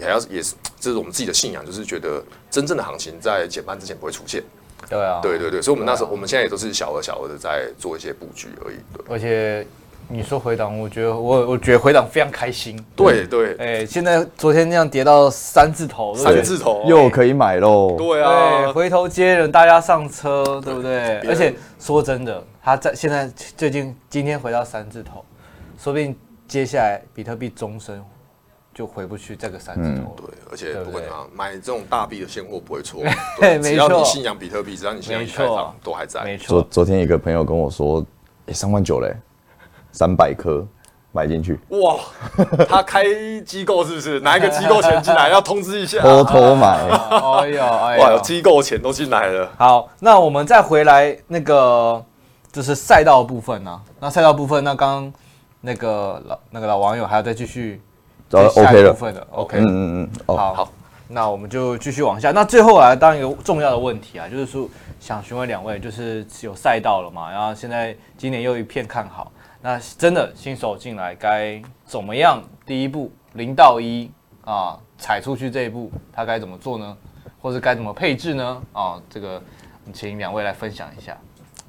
[0.00, 4.42] 也要也是这是我们自己的信仰，就是觉得真正的行情在减半之前不会出现。
[4.88, 8.76] 对啊，对对对，所以我们那时候我们现在也都是小额小额的在做一些布局而已。
[8.96, 9.66] 对，而且。
[10.08, 12.78] 你说回档，我觉得我我觉得回档非常开心。
[12.94, 17.96] 对对，哎、欸，现在昨天那样跌到三字头，三字头又可以买喽。
[17.96, 21.18] 对啊，回头接人，大家上车，对不对？
[21.20, 25.24] 而且说真的，他在现在最近今天回到三字头，
[25.78, 26.14] 说不定
[26.46, 28.02] 接下来比特币终身
[28.74, 30.14] 就回不去这个三字头。
[30.18, 33.02] 对，而且不管怎样，买这种大币的现货不会错。
[33.40, 36.22] 对，只要你信仰比特币，只要你信仰以太坊，都还在。
[36.22, 36.60] 没错。
[36.60, 38.04] 昨昨天一个朋友跟我说，
[38.46, 39.14] 哎，三万九嘞。
[39.92, 40.66] 三百颗
[41.12, 41.96] 买进去哇！
[42.66, 43.04] 他开
[43.42, 44.18] 机构是不是？
[44.20, 46.00] 拿一个机构钱进来要通知一下？
[46.00, 48.02] 偷偷买，哎呦哎呦！
[48.02, 49.50] 哇，有机构钱都进来了。
[49.58, 52.02] 好，那我们再回来那个
[52.50, 53.80] 就是赛道部分呢、啊？
[54.00, 55.12] 那赛道部分，那刚刚
[55.60, 57.78] 那个老那个老网友还要再继续
[58.30, 60.72] 下一部分的 OK 嗯嗯嗯，好好，
[61.08, 62.30] 那我们就继续往下。
[62.32, 64.66] 那最后来当一个重要的问题啊，就是说
[64.98, 67.30] 想询问两位，就是有赛道了嘛？
[67.30, 69.30] 然后现在今年又一片看好。
[69.62, 72.42] 那真的新手进来该怎么样？
[72.66, 74.10] 第一步零到一
[74.44, 76.96] 啊，踩出去这一步，他该怎么做呢？
[77.40, 78.60] 或者该怎么配置呢？
[78.72, 79.40] 啊，这个
[79.92, 81.16] 请两位来分享一下。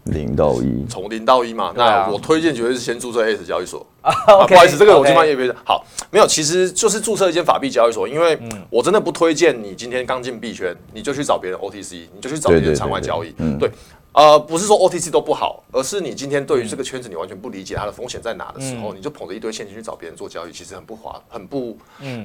[0.06, 3.86] 零到一，从零到一嘛，那我推荐绝对是先注册 ACE 交易所。
[4.02, 4.12] 啊，
[4.48, 8.38] 不好意思，这个我今晚也别好，没有，其实就是注册一间法币交易所，因为
[8.72, 13.70] 我真的不推荐你今天刚进币圈，你就去找别人 OTC，你就去找别人场外交易，对。
[14.14, 21.78] 呃，不是说 OTC 都不好，而是你今天对于这个圈子你完全不理解它的风险在哪的时候，嗯、你就捧着一堆现金去找别人做交易，其实很不划，很不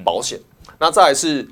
[0.03, 0.39] 保险。
[0.67, 1.47] 嗯、那再来是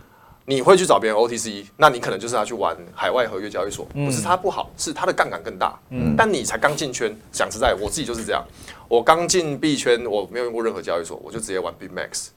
[0.45, 5.78] 你会去找别人 OTC，那你可能就是要去玩海外合约交易所，不是它不好，是它的杠杆更大。
[5.89, 8.45] 嗯，但你才刚进圈，讲实在，我自己就是这样，
[8.88, 12.28] 我刚进币圈，我没有用过任何交易所，我就直接玩 BitMax，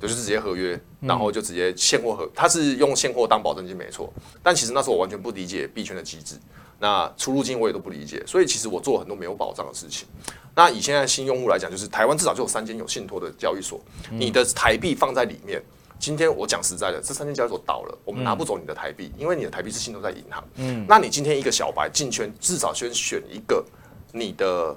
[0.00, 6.34] 就是直接合约，然后就直接现货合，他是用现货当保证金没错，但其实那时候我完全不理解币圈的机制。
[6.78, 10.06] 那出入境我也都不理解，所以其实我做了很多没有保障的事情。
[10.54, 15.62] 那以现在新用户来讲，就是台湾至少就有三间有信托的交易所，你的台币放在里面。
[15.98, 20.44] 今天我讲实在的，这三间交易所倒了，我们拿不走你的台币，因为你的台币是信托在银行。
[20.56, 23.64] 嗯，那你今天一个小白进圈，至少先选一个
[24.12, 24.76] 你的。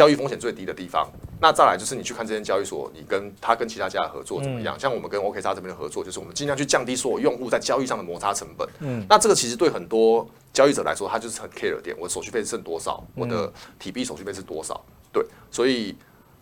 [0.00, 1.06] 交易风险最低的地方，
[1.42, 4.74] 那再来就是你去看这间交易所，你跟他跟其他家的合作怎么样？
[4.74, 8.66] 嗯、像我们跟 OKX 这边的合作，就是我们尽量去降低所有用户在交易上的摩擦成本。
[8.78, 14.82] 嗯，那这个其实对很多交易者来说，他就是很 care 的点，我手续费剩多少，我的体币手续费是多少？
[15.12, 15.94] 对，所以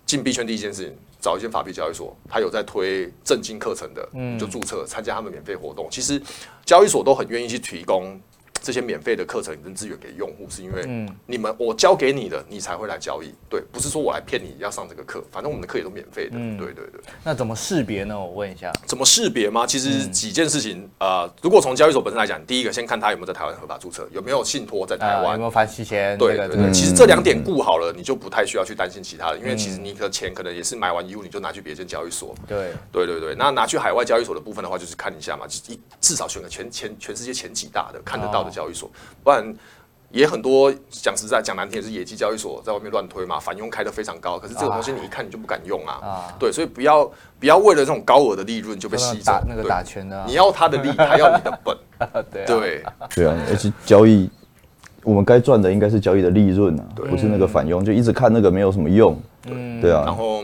[0.07, 5.88] 进币圈第一件事情，找一间法币交易所，他有在推正经课程的，嗯，就注册参加他们免费活动。
[5.90, 6.23] 其实
[6.64, 8.21] 交易所都很愿意去提供。
[8.62, 13.33] 这些免费的课程跟资源给用户，是因为你们我教给你的，你才会来交易。
[13.49, 16.33] 对，不是说我来骗你要上这个课，反正我们的课也都免费的。
[16.35, 17.01] 嗯，对对对。
[17.25, 18.18] 那怎么识别呢？
[18.18, 18.73] 我问一下。
[18.87, 19.66] 怎么识别吗？
[19.66, 20.88] 其实几件事情。
[20.99, 26.16] 呃，如果从交易所本身来讲，第一个先看他有没有在台湾合法注册，有没有信托在台湾，有没有反洗钱。
[26.18, 26.73] 对对对。
[26.73, 32.35] 其实这两点顾好了，你就不太需要去担心其他的，因为其实你的钱可能也是买完 U 你就拿去别间交易所。
[32.47, 33.35] 对对对对。
[33.35, 38.90] 那拿去海外交易所的部分的话，就是看一下嘛，一至少选个全全全世界前几大的看得到的交易所。
[39.23, 39.55] 不然
[40.11, 45.92] 也很多，讲实在讲难听也，是野鸡交易所在外面乱推嘛，反佣开的非常高，可是这个东西你一看你就不敢用啊。
[46.03, 47.05] 啊对，所以不要
[47.38, 49.33] 不要为了这种高额的利润就被吸走。
[49.47, 51.77] 那个打拳的、啊，你要他的利，他要你的本。
[52.33, 52.83] 对对
[53.14, 54.31] 对啊，而且交易
[55.05, 59.21] 我们该赚的应该是交易的利润啊，不是那个反佣，就一直看那个没有什么用。
[59.47, 60.03] 嗯，对啊。
[60.05, 60.42] 然后。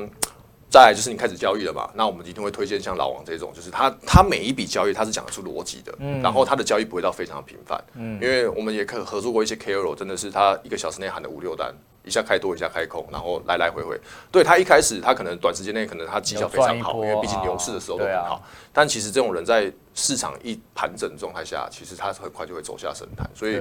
[0.74, 13.96] 再来就是你开始交易了嘛，那我们一定会推荐像老王这种，就是他他每一笔交易他是讲得出逻辑的，嗯，然后他的交易不会到非常的频繁，嗯，因为我们也可合作过一些 KOL，真的是他一个小时内喊了五六单，一下开多一下开空，然后来来回回，
[14.32, 23.60] 对他一开始他可能短时间内可能他绩效非常好，因为毕竟牛市的时候都很好，但其实这种人在市场一盘整状态下，其实他很快就会走下神坛，所以。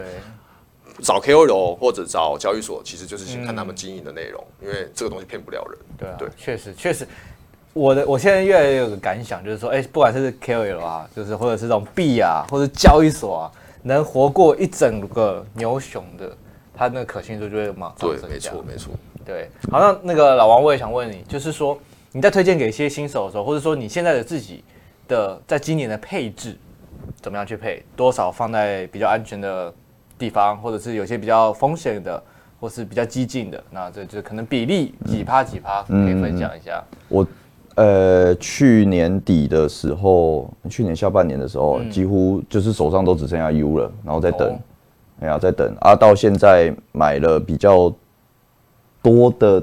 [1.02, 5.80] 找 KOL 或者找交易所，其实就是先看他们经营的内容，嗯，因为这个东西骗不了人。
[5.98, 7.08] 对啊，对，确实确实，
[7.74, 16.36] 我的我现在越来越有个感想，就是说，哎，不管是 KOL 啊，就是或者是这种币啊，或者交易所啊，能活过一整个牛熊的，
[16.76, 18.28] 它那个可信度就会马上增加。
[18.28, 18.94] 对，没错，没错。
[19.26, 21.80] 对，好，那那个老王，我也想问你，就是说
[22.12, 24.64] 你在推荐给一些新手的时候，或者说你现在的自己
[25.08, 26.58] 的在今年的配置，
[27.22, 29.74] 怎么样去配，多少放在比较安全的
[30.24, 32.24] 地方，或者是有些比较风险的，
[32.58, 36.82] 或是比较激进的，那这就可能比例几趴几趴，可以分享一下。
[36.92, 37.28] 嗯、我
[37.76, 44.58] 呃去年底的时候，去年下半年的时候，嗯、几乎就是手上都只剩下 U 了，然后在等，
[45.20, 47.94] 哎呀、哦，在等啊，到现在买了比较
[49.02, 49.62] 多的。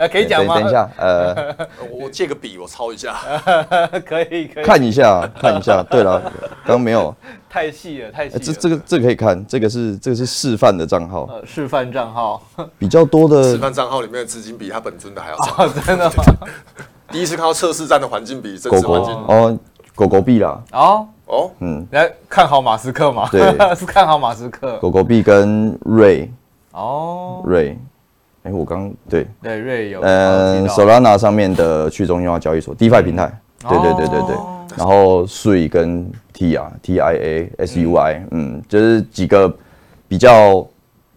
[0.00, 0.54] 啊，可以讲吗？
[0.58, 1.54] 等一下，呃，
[1.92, 3.14] 我借个笔，我抄一下。
[4.06, 5.82] 可以，可以看一下，看一下。
[5.90, 6.18] 对了，
[6.64, 7.14] 刚刚没有，
[7.50, 8.40] 太细了，太细了。
[8.42, 11.26] 这这个这个可以看，这个是这个是示范的账号。
[11.30, 12.42] 呃，示范账号
[12.78, 15.68] 比较多的示范账号里面的资金比他本尊的还要少。
[15.68, 16.24] 真的吗？
[17.12, 19.58] 第一次看到测试站的环境比真实环境哦，
[19.94, 20.58] 狗狗币啦。
[20.72, 23.28] 哦哦，嗯，来看好马斯克嘛？
[23.30, 23.40] 对，
[23.76, 24.78] 是看好马斯克。
[24.78, 26.32] 狗狗币跟瑞
[26.72, 27.76] 哦，瑞。
[28.42, 33.30] 哎，我刚对对瑞有嗯，Solana 上面的去中心化交易所 DeFi 平台，
[33.68, 34.36] 对对对对对，
[34.76, 39.52] 然后 Sui 跟 TIA TIA SUI，嗯，就是几个
[40.08, 40.66] 比较，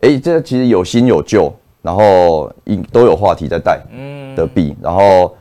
[0.01, 4.35] 哎，这其实有新有旧，然后一都有话题在带，嗯。
[4.35, 5.35] 的币，然后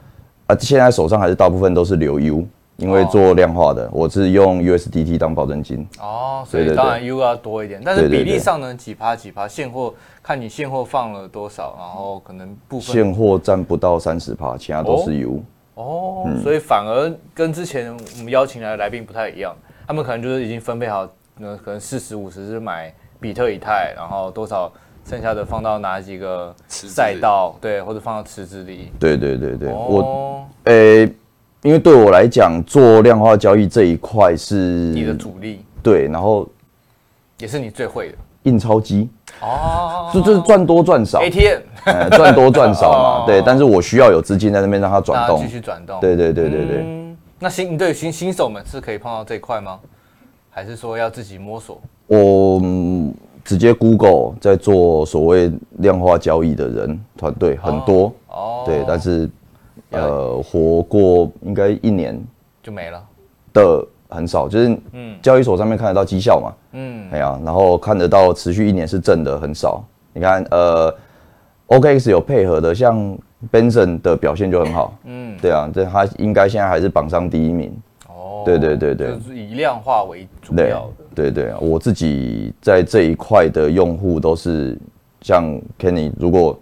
[0.46, 2.46] 啊现在手上还是大部分都是留 U。
[2.82, 5.86] 因为做量化的，我是用 USDT 当保证金。
[6.00, 15.40] 哦，所以当然 U 要多一点，但是比例上呢，几趴几趴，现货看你现货放了多少，然后可能部分现货占不到三十趴，其他都是 U
[15.74, 19.54] 哦，所以反而跟之前我们邀请来的来宾不太一样，
[19.86, 21.08] 他们可能就是已经分配好，
[21.40, 24.70] 呃，可能四十五十是买比特以太，然后多少
[25.08, 31.08] 剩下的放到哪几个赛道，对，或者放到池子里，对对对对，我诶。
[31.62, 36.48] 因为对我来讲，做量化交易这一块是你的主力，对，然后
[37.38, 38.14] 也是你最会的。
[38.42, 39.08] 印钞机。
[39.40, 41.60] 哦，就就是赚多赚少，ATM，
[42.10, 47.14] 赚多赚少嘛， 对，但是我需要有资金在那边让它转动，继续转动，对对对对对。
[47.38, 49.78] 那新对新新手们是可以碰到这一块吗？
[50.50, 51.80] 还是说要自己摸索？
[52.08, 52.60] 我
[53.44, 58.12] 直接 Google 在做所谓量化交易的人团队很多。
[58.26, 59.30] 哦，对，但是。
[59.92, 62.18] 呃，活过应该一年
[62.62, 63.02] 就没了
[63.52, 69.82] 的很少，就是嗯，交易所上面看得到绩效嘛，嗯，哎呀，然后看得到持续一年是正的很少。
[70.12, 70.94] 你看，呃
[71.68, 73.16] ，OKX 有配合的，像
[73.50, 77.72] Benson 的表现就很好，嗯，对啊，这他应该现在还是榜上第一名。
[78.08, 81.04] 哦，对对对对，就是以量化为主要的。
[81.14, 84.78] 对对对，我自己在这一块的用户都是
[85.20, 85.44] 像
[85.78, 86.58] Kenny，如果。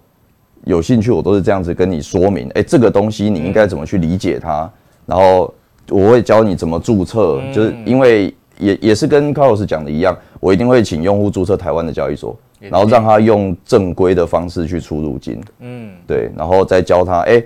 [0.64, 2.48] 有兴趣，我都是这样子跟你说明。
[2.54, 4.70] 哎，这个东西你应该怎么去理解它？
[5.06, 5.52] 然后
[5.88, 15.40] 我会教你怎么注册，就是因为也也是跟 Carlos 讲的一样，我一定会请用户注册台湾的交易所，然后让他用正规的方式去出入金。
[15.60, 17.20] 嗯，对，然后再教他。
[17.20, 17.42] 哎，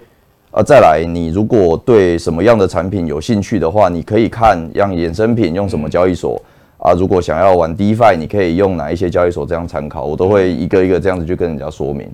[0.50, 6.40] 啊，再来，你如果对什么样的产品有兴趣的话，你可以看让衍生品用什么交易所
[6.78, 6.92] 啊。
[6.92, 12.08] 如果想要玩 DeFi，你可以用哪一些交易所这样参考，我都会一个一个这样子去跟人家说明。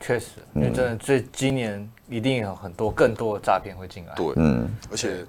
[0.00, 4.14] 确实，因为真的，这今年一定有很多更多的诈骗会进来。
[4.14, 5.26] 对，嗯，而且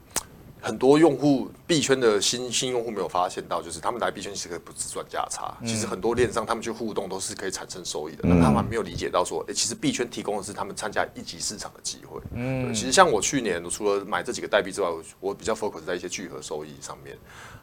[0.61, 8.21] 很多用户币圈的新新用户没有发现到，就是他们来币圈其实可以不是赚价差，其实很多链上他们去互动都是可以产生收益的。
[8.23, 12.21] 那他们还没有理解到说，哎，其实币圈提供的是他们参加一级市场的机会。
[12.33, 14.87] 嗯，其实像我去年除了买这几个代币之外，
[15.19, 17.17] 我比较 focus 在一些聚合收益上面。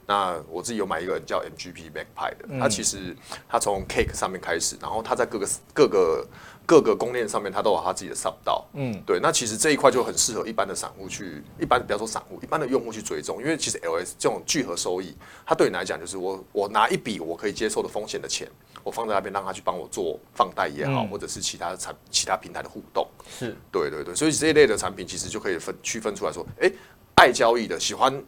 [0.07, 3.16] 那我自己有买一个叫 MGP Magpie 的，它其实
[3.49, 6.27] 它从 Cake 上面开始，然后它在各个各个。
[6.68, 18.46] 各个供链上面，它都有它自己的 sub 道，嗯，对，那其实这一块就很适合一般的散户去，一般不要说散户，一般的用户去追踪，因为其实 LS 这种聚合收益，它对你来讲就是我我拿一笔我可以接受的风险的钱，
[18.85, 23.57] 我放在那边让他去帮我做放贷也好，嗯、或者是其他的产其他平台的互动，是。
[23.72, 26.74] 对对对，所以这一类的产品其实就可以分区分出来说，哎、欸，
[27.14, 28.22] 爱交易的喜欢。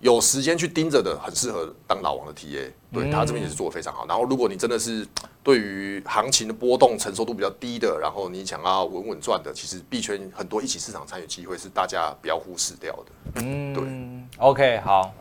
[0.00, 2.70] 有时间去盯着的，很适合当老王的 TA。
[2.92, 4.06] 对，他这边也是做的非常好。
[4.06, 5.06] 然后，如果你真的是
[5.42, 13.40] 对于行情的波动承受度比较低的，然后你想要稳稳赚的，其实币圈很多一起市场参与机会是大家不要忽视掉的。
[13.42, 14.38] 嗯，对。
[14.38, 15.12] OK，好，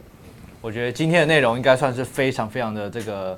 [0.61, 3.35] 我觉得今天的内容应该算是非常非常的这个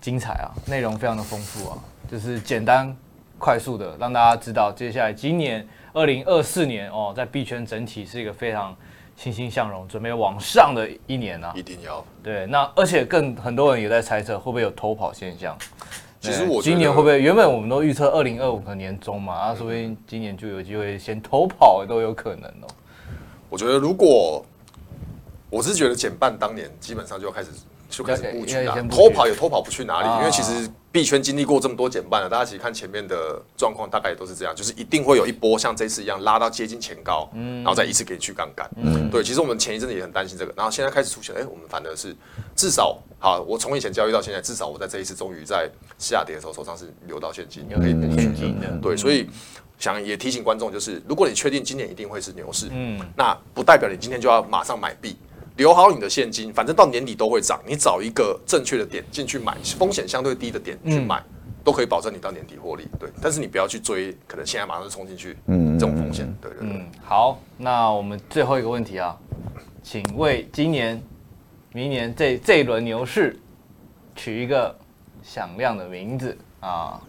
[0.00, 1.78] 精彩啊，内容非常的丰富啊，
[2.10, 2.94] 就是简单
[3.38, 8.76] 快速的让大家知道，接下来今年二零二四年哦，在币圈整体是一个非常。
[9.16, 12.46] 欣欣向荣，准备往上的一年啊，一定要对。
[12.46, 15.56] 那而且更很多人也在猜测，会不会有偷跑现象？
[16.20, 17.20] 其实我今年会不会？
[17.20, 22.66] 原本我们都预测二零二五的年中嘛，啊，说不定今年就有机会先偷跑都有可能哦。
[23.48, 24.44] 我觉得如果
[25.50, 27.50] 我是觉得减半当年基本上就要开始。
[27.90, 42.14] 就开始布局了，偷跑也偷跑不去哪里，啊、因为其实币圈经历过这么多减半了，大家其实看前面的状况，大概也都是这样，就是一定会有一波像这次一样拉到接近前高，嗯，然后再一次给你去杠杆，嗯，对，其实我们前一阵子也很担心这个，然后现在开始出现，哎、欸，我们反而是
[42.54, 45.68] 至少好，我从以前交易到现在，至少我在这一次终于在
[45.98, 49.28] 下跌的时候手上是留到现金，可以现金的，对，所以
[49.80, 55.16] 想也提醒观众，就是如果你确定今年一定会是牛市，嗯，那不代表你今天就要马上买币。
[55.56, 57.60] 留好你的现金，反正到年底都会涨。
[57.66, 62.88] 你找一个正确的点进去买，风险相对低的点去买，嗯、都可以保证你到年底获利。
[62.98, 66.26] 对，但是你不要去追，可能现在马上就冲进去，嗯，这种风险。
[66.40, 66.68] 对对对。
[66.68, 69.16] 嗯，好，那我们最后一个问题啊，
[69.82, 71.00] 请为今年、
[71.72, 73.38] 明年这这一轮牛市
[74.16, 74.76] 取一个
[75.22, 77.00] 响亮的名字啊。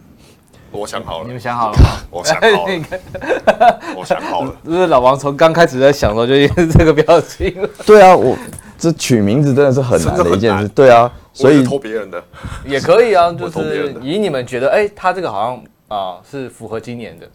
[0.72, 1.89] 我想好了，你们想好了吗？
[2.11, 4.55] 我想好了， 我想好了。
[4.66, 7.55] 就是老王从刚开始在想的时候就这个表情。
[7.86, 8.38] 对啊，我
[8.78, 10.68] 这取名字真的是很难的一件事。
[10.70, 12.22] 对啊，所以偷别人的
[12.66, 17.28] 也可以啊，就是以你们觉得，哎，他这个好像啊是符合今年的。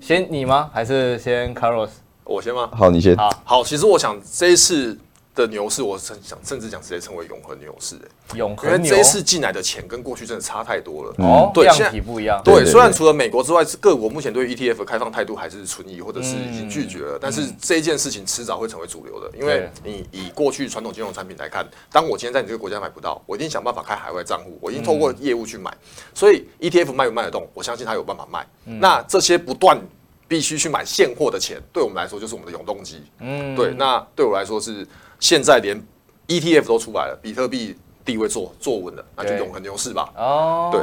[0.00, 0.70] 先你吗？
[0.72, 1.90] 还是先 Carlos？
[2.24, 2.68] 我先吗？
[2.72, 3.16] 好，你先。
[3.16, 4.98] 好，好，其实我想这一次。
[5.34, 11.14] 的牛市，我甚想甚至讲直接称为永恒牛市，哎，永恒牛，因为这一次进来的钱跟过去真的差太多了。
[11.18, 12.40] 哦，对，量体不一样。
[12.44, 17.18] 对，虽然除了美国之外，各国目前对于 ETF 开放态度还是存疑，或者是已经拒绝了。
[17.20, 25.74] 但是这一件事情迟早会成为主流的，因为你以过去传统金融产品来看，当我今天在你这个国家买不到，我一定想办法开海外账户，我一定透过业务去买。
[26.12, 28.46] 所以 ETF 卖不卖得动，我相信它有办法卖。
[28.64, 29.80] 那这些不断
[30.28, 33.02] 必须去买现货的钱，对我们来说就是我们的永动机。
[33.20, 34.86] 嗯，对，那对我来说是
[35.22, 35.80] 现在连。
[36.28, 40.08] ETF 都出来了，比特币地位坐坐稳了，那就永恒牛市吧。
[40.16, 40.80] 哦，对，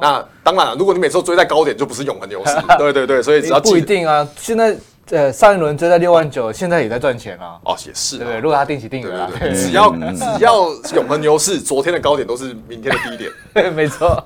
[0.00, 2.54] 那当然了，如果你每次都追在高点，就不是永恒牛市。
[2.78, 4.28] 对对对，所以只要不一定啊。
[4.36, 4.76] 现在
[5.10, 7.58] 呃，上一轮追在六万九，现在也在赚钱啊。
[7.64, 8.18] 哦，也是。
[8.18, 9.90] 对，如果他定期定额， 只要
[10.38, 13.30] 只要永恒牛市，昨天的高点都是明天的低点。
[13.52, 14.22] 对， 没错。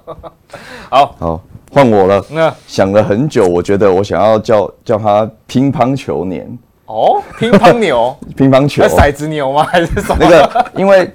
[0.91, 1.41] 好，好，
[1.73, 2.23] 换我了。
[2.29, 6.59] 那想了很久，我觉得我想要叫叫他乒乓球年。
[6.89, 9.63] 哦，乒乓牛，乒乓球， 骰子牛吗？
[9.71, 10.17] 还是什么？
[10.19, 11.11] 那个，因为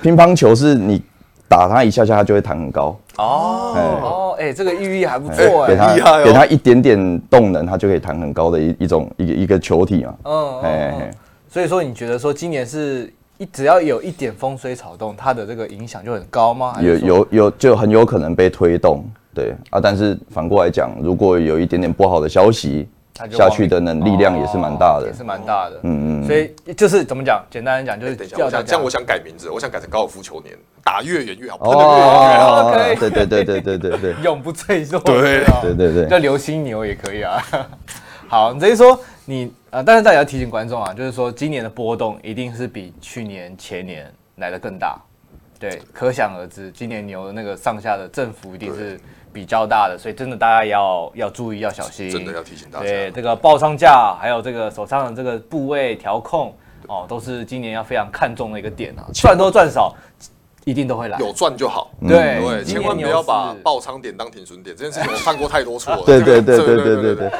[0.00, 1.02] 乒乓球是你
[1.48, 2.96] 打它一下下，它就会弹很高。
[3.16, 10.14] 哦，哦，哎，这个寓意还不错哎，给它给它一点点动能，它就可以弹很高的一一种一个一个球体嘛。
[10.22, 11.10] 嗯，哎，
[11.48, 16.76] 所以说你觉得说今年是一只要有一点风吹草动，它的这个影响就很高吗？
[16.80, 19.04] 有有有，就很有可能被推动。
[19.34, 22.88] 对啊，但是反过来讲，如果有一点点不好的消息。
[23.30, 27.42] 下去的能力量也是蛮大的，也是蛮大的，嗯嗯，所以就是怎么讲？
[27.50, 30.54] 简单来讲就是，等一下，我想这样，我想改名字，我想改成高尔夫球年，
[30.84, 37.42] 打越远越好，喷的越远越好，对对对对对对对， 永不脆弱，对对对对，叫流星牛也可以啊。
[38.28, 45.00] 好，你直接说你啊，但是大家要提醒观众啊，就是说今年的波动一定是比去年前年来的更大，
[45.58, 49.00] 对，可想而知，今年牛的那个上下的振幅一定是。
[49.36, 52.10] 比较大的，所以真的大家要要注意，要小心。
[52.10, 56.54] 真的要提醒大家，对这个爆仓价，还有这个手上的这个部位调控
[56.88, 59.04] 哦，都是今年要非常看重的一个点啊。
[59.12, 59.94] 赚多赚少，
[60.64, 61.18] 一定都会来。
[61.18, 61.90] 有赚就好。
[62.08, 66.02] 对对，千万不要把爆仓点当停损点，这件事情我犯过太多错了。
[66.08, 67.30] 对 对对对对对对。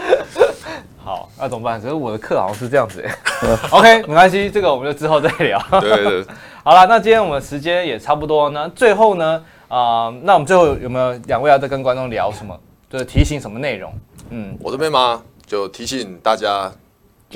[1.03, 1.80] 好，那怎么办？
[1.80, 3.03] 可是我的课好像是这样子。
[3.72, 5.59] OK，没关系，这个我们就之后再聊。
[5.80, 6.26] 对对对。
[6.62, 9.42] 好了，那今天我们时间也差不多，那最后呢？
[9.69, 12.59] 啊、那我们最后有没有两位要再跟观众聊什么？
[12.89, 13.93] 就是提醒什么内容？
[14.31, 15.23] 嗯，我这边嘛？
[15.47, 16.73] 就提醒大家。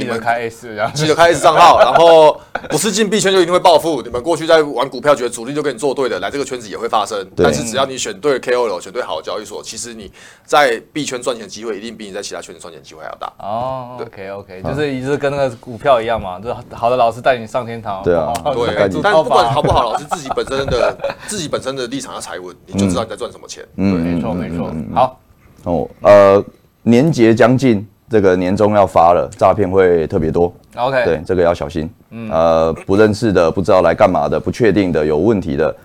[0.00, 2.40] 记得开 S，然后记得开 S 账号，然后
[2.70, 4.00] 不是进币圈就一定会暴富。
[4.00, 7.28] 你们过去在玩股票，觉得主力就跟你做对的，来这个圈子也会发生。
[7.36, 10.10] 但是只要你选对 KOL，选对好的交易所，其实你
[10.44, 13.32] 在币圈赚钱的机会一定比你在其他圈子赚钱机会还要大。
[13.38, 18.02] 哦，OK OK，就是一直跟那个股票一样嘛，就是好的老师带你上天堂。
[18.02, 19.00] 对啊，对。
[19.02, 20.96] 但不管好不好，老师自己本身的
[21.26, 23.64] 自己本身的立场要踩稳，你就知道你在赚什么钱。
[23.76, 24.72] 嗯，没错没错。
[24.94, 25.20] 好，
[25.64, 26.44] 哦，呃，
[26.82, 27.86] 年节将近。
[28.10, 30.52] 这个年终要发了，诈骗会特别多。
[30.74, 31.88] OK，对，这个要小心。
[32.10, 35.76] 嗯，呃，不认识的、不知道来干嘛的、不确定的、有问题的，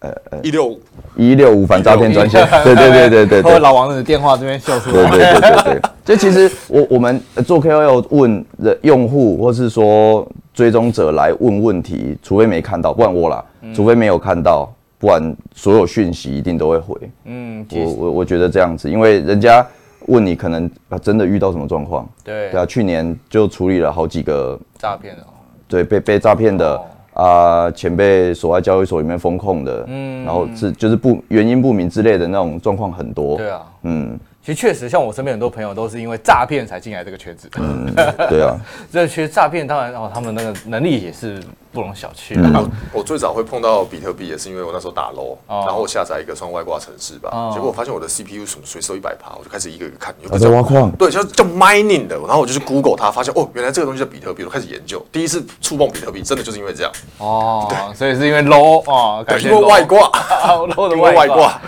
[0.00, 0.80] 呃呃，一六五
[1.16, 2.44] 一六五反诈骗专线。
[2.64, 3.58] 对对对对对对。
[3.60, 5.08] 老王的电话这边秀出来。
[5.10, 5.80] 对对对对对。
[6.04, 16.96] 这 其实我我们做 KOL 问的用户，或是说追踪者来问问题，除非没看到，不然我啦，嗯、除非没有看到，不然所有讯息一定都会回。
[17.26, 19.64] 嗯，我我我觉得这样子，因为人家。
[20.06, 22.08] 问你可能啊真的遇到什么状况？
[22.22, 25.24] 对对啊，去年就处理了好几个诈骗的，
[25.68, 26.80] 对，被被诈骗的
[27.14, 33.36] 啊，钱被锁在交易所里面风控的，嗯，然后是就是不原因不明之类的那种状况很多。
[33.36, 34.18] 对啊，嗯。
[34.44, 37.48] 其实确实，像我身边很多朋友都是因为诈骗才进来这个圈子。
[37.56, 37.90] 嗯，
[38.28, 38.54] 对啊。
[38.92, 41.42] 这其实诈骗当然哦，他们那个能力也是
[41.72, 42.34] 不容小觑。
[42.36, 50.14] 嗯、我最早会碰到比特币，也是因为我那时候打 low，、哦、然后我下载一个算外挂城市吧，哦、结果我发现我的 CPU 什么随时都一百趴，我就开始一个一个看。
[50.28, 50.90] 我在挖矿。
[50.90, 55.02] 对，叫叫 mining 的，然后我就去 Google 它，发现哦，原来这个东西叫比特币，我开始研究。
[55.10, 56.92] 第一次触碰比特币，真的就是因为这样。
[57.16, 60.10] 哦，对，所以是因为 low 哦，感觉因为外挂，
[60.76, 61.58] low 的外挂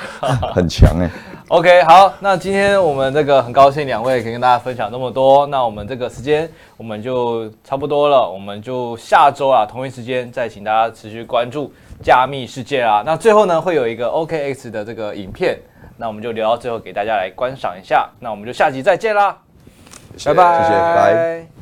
[0.55, 1.11] 很强哎。
[1.49, 11.73] OK，好，那今天我们这个很高兴两位可以跟大家分享那么多，那我们这个时间我们就差不多了，我们就下周啊同一时间再请大家持续关注
[12.03, 13.01] 加密世界啊。
[13.07, 15.57] 那最后呢会有一个 OKX 的这个影片，
[15.97, 19.39] 那我们就留到最后给大家来观赏一下，那我们就下集再见啦，
[20.25, 21.56] 拜拜，谢谢，拜。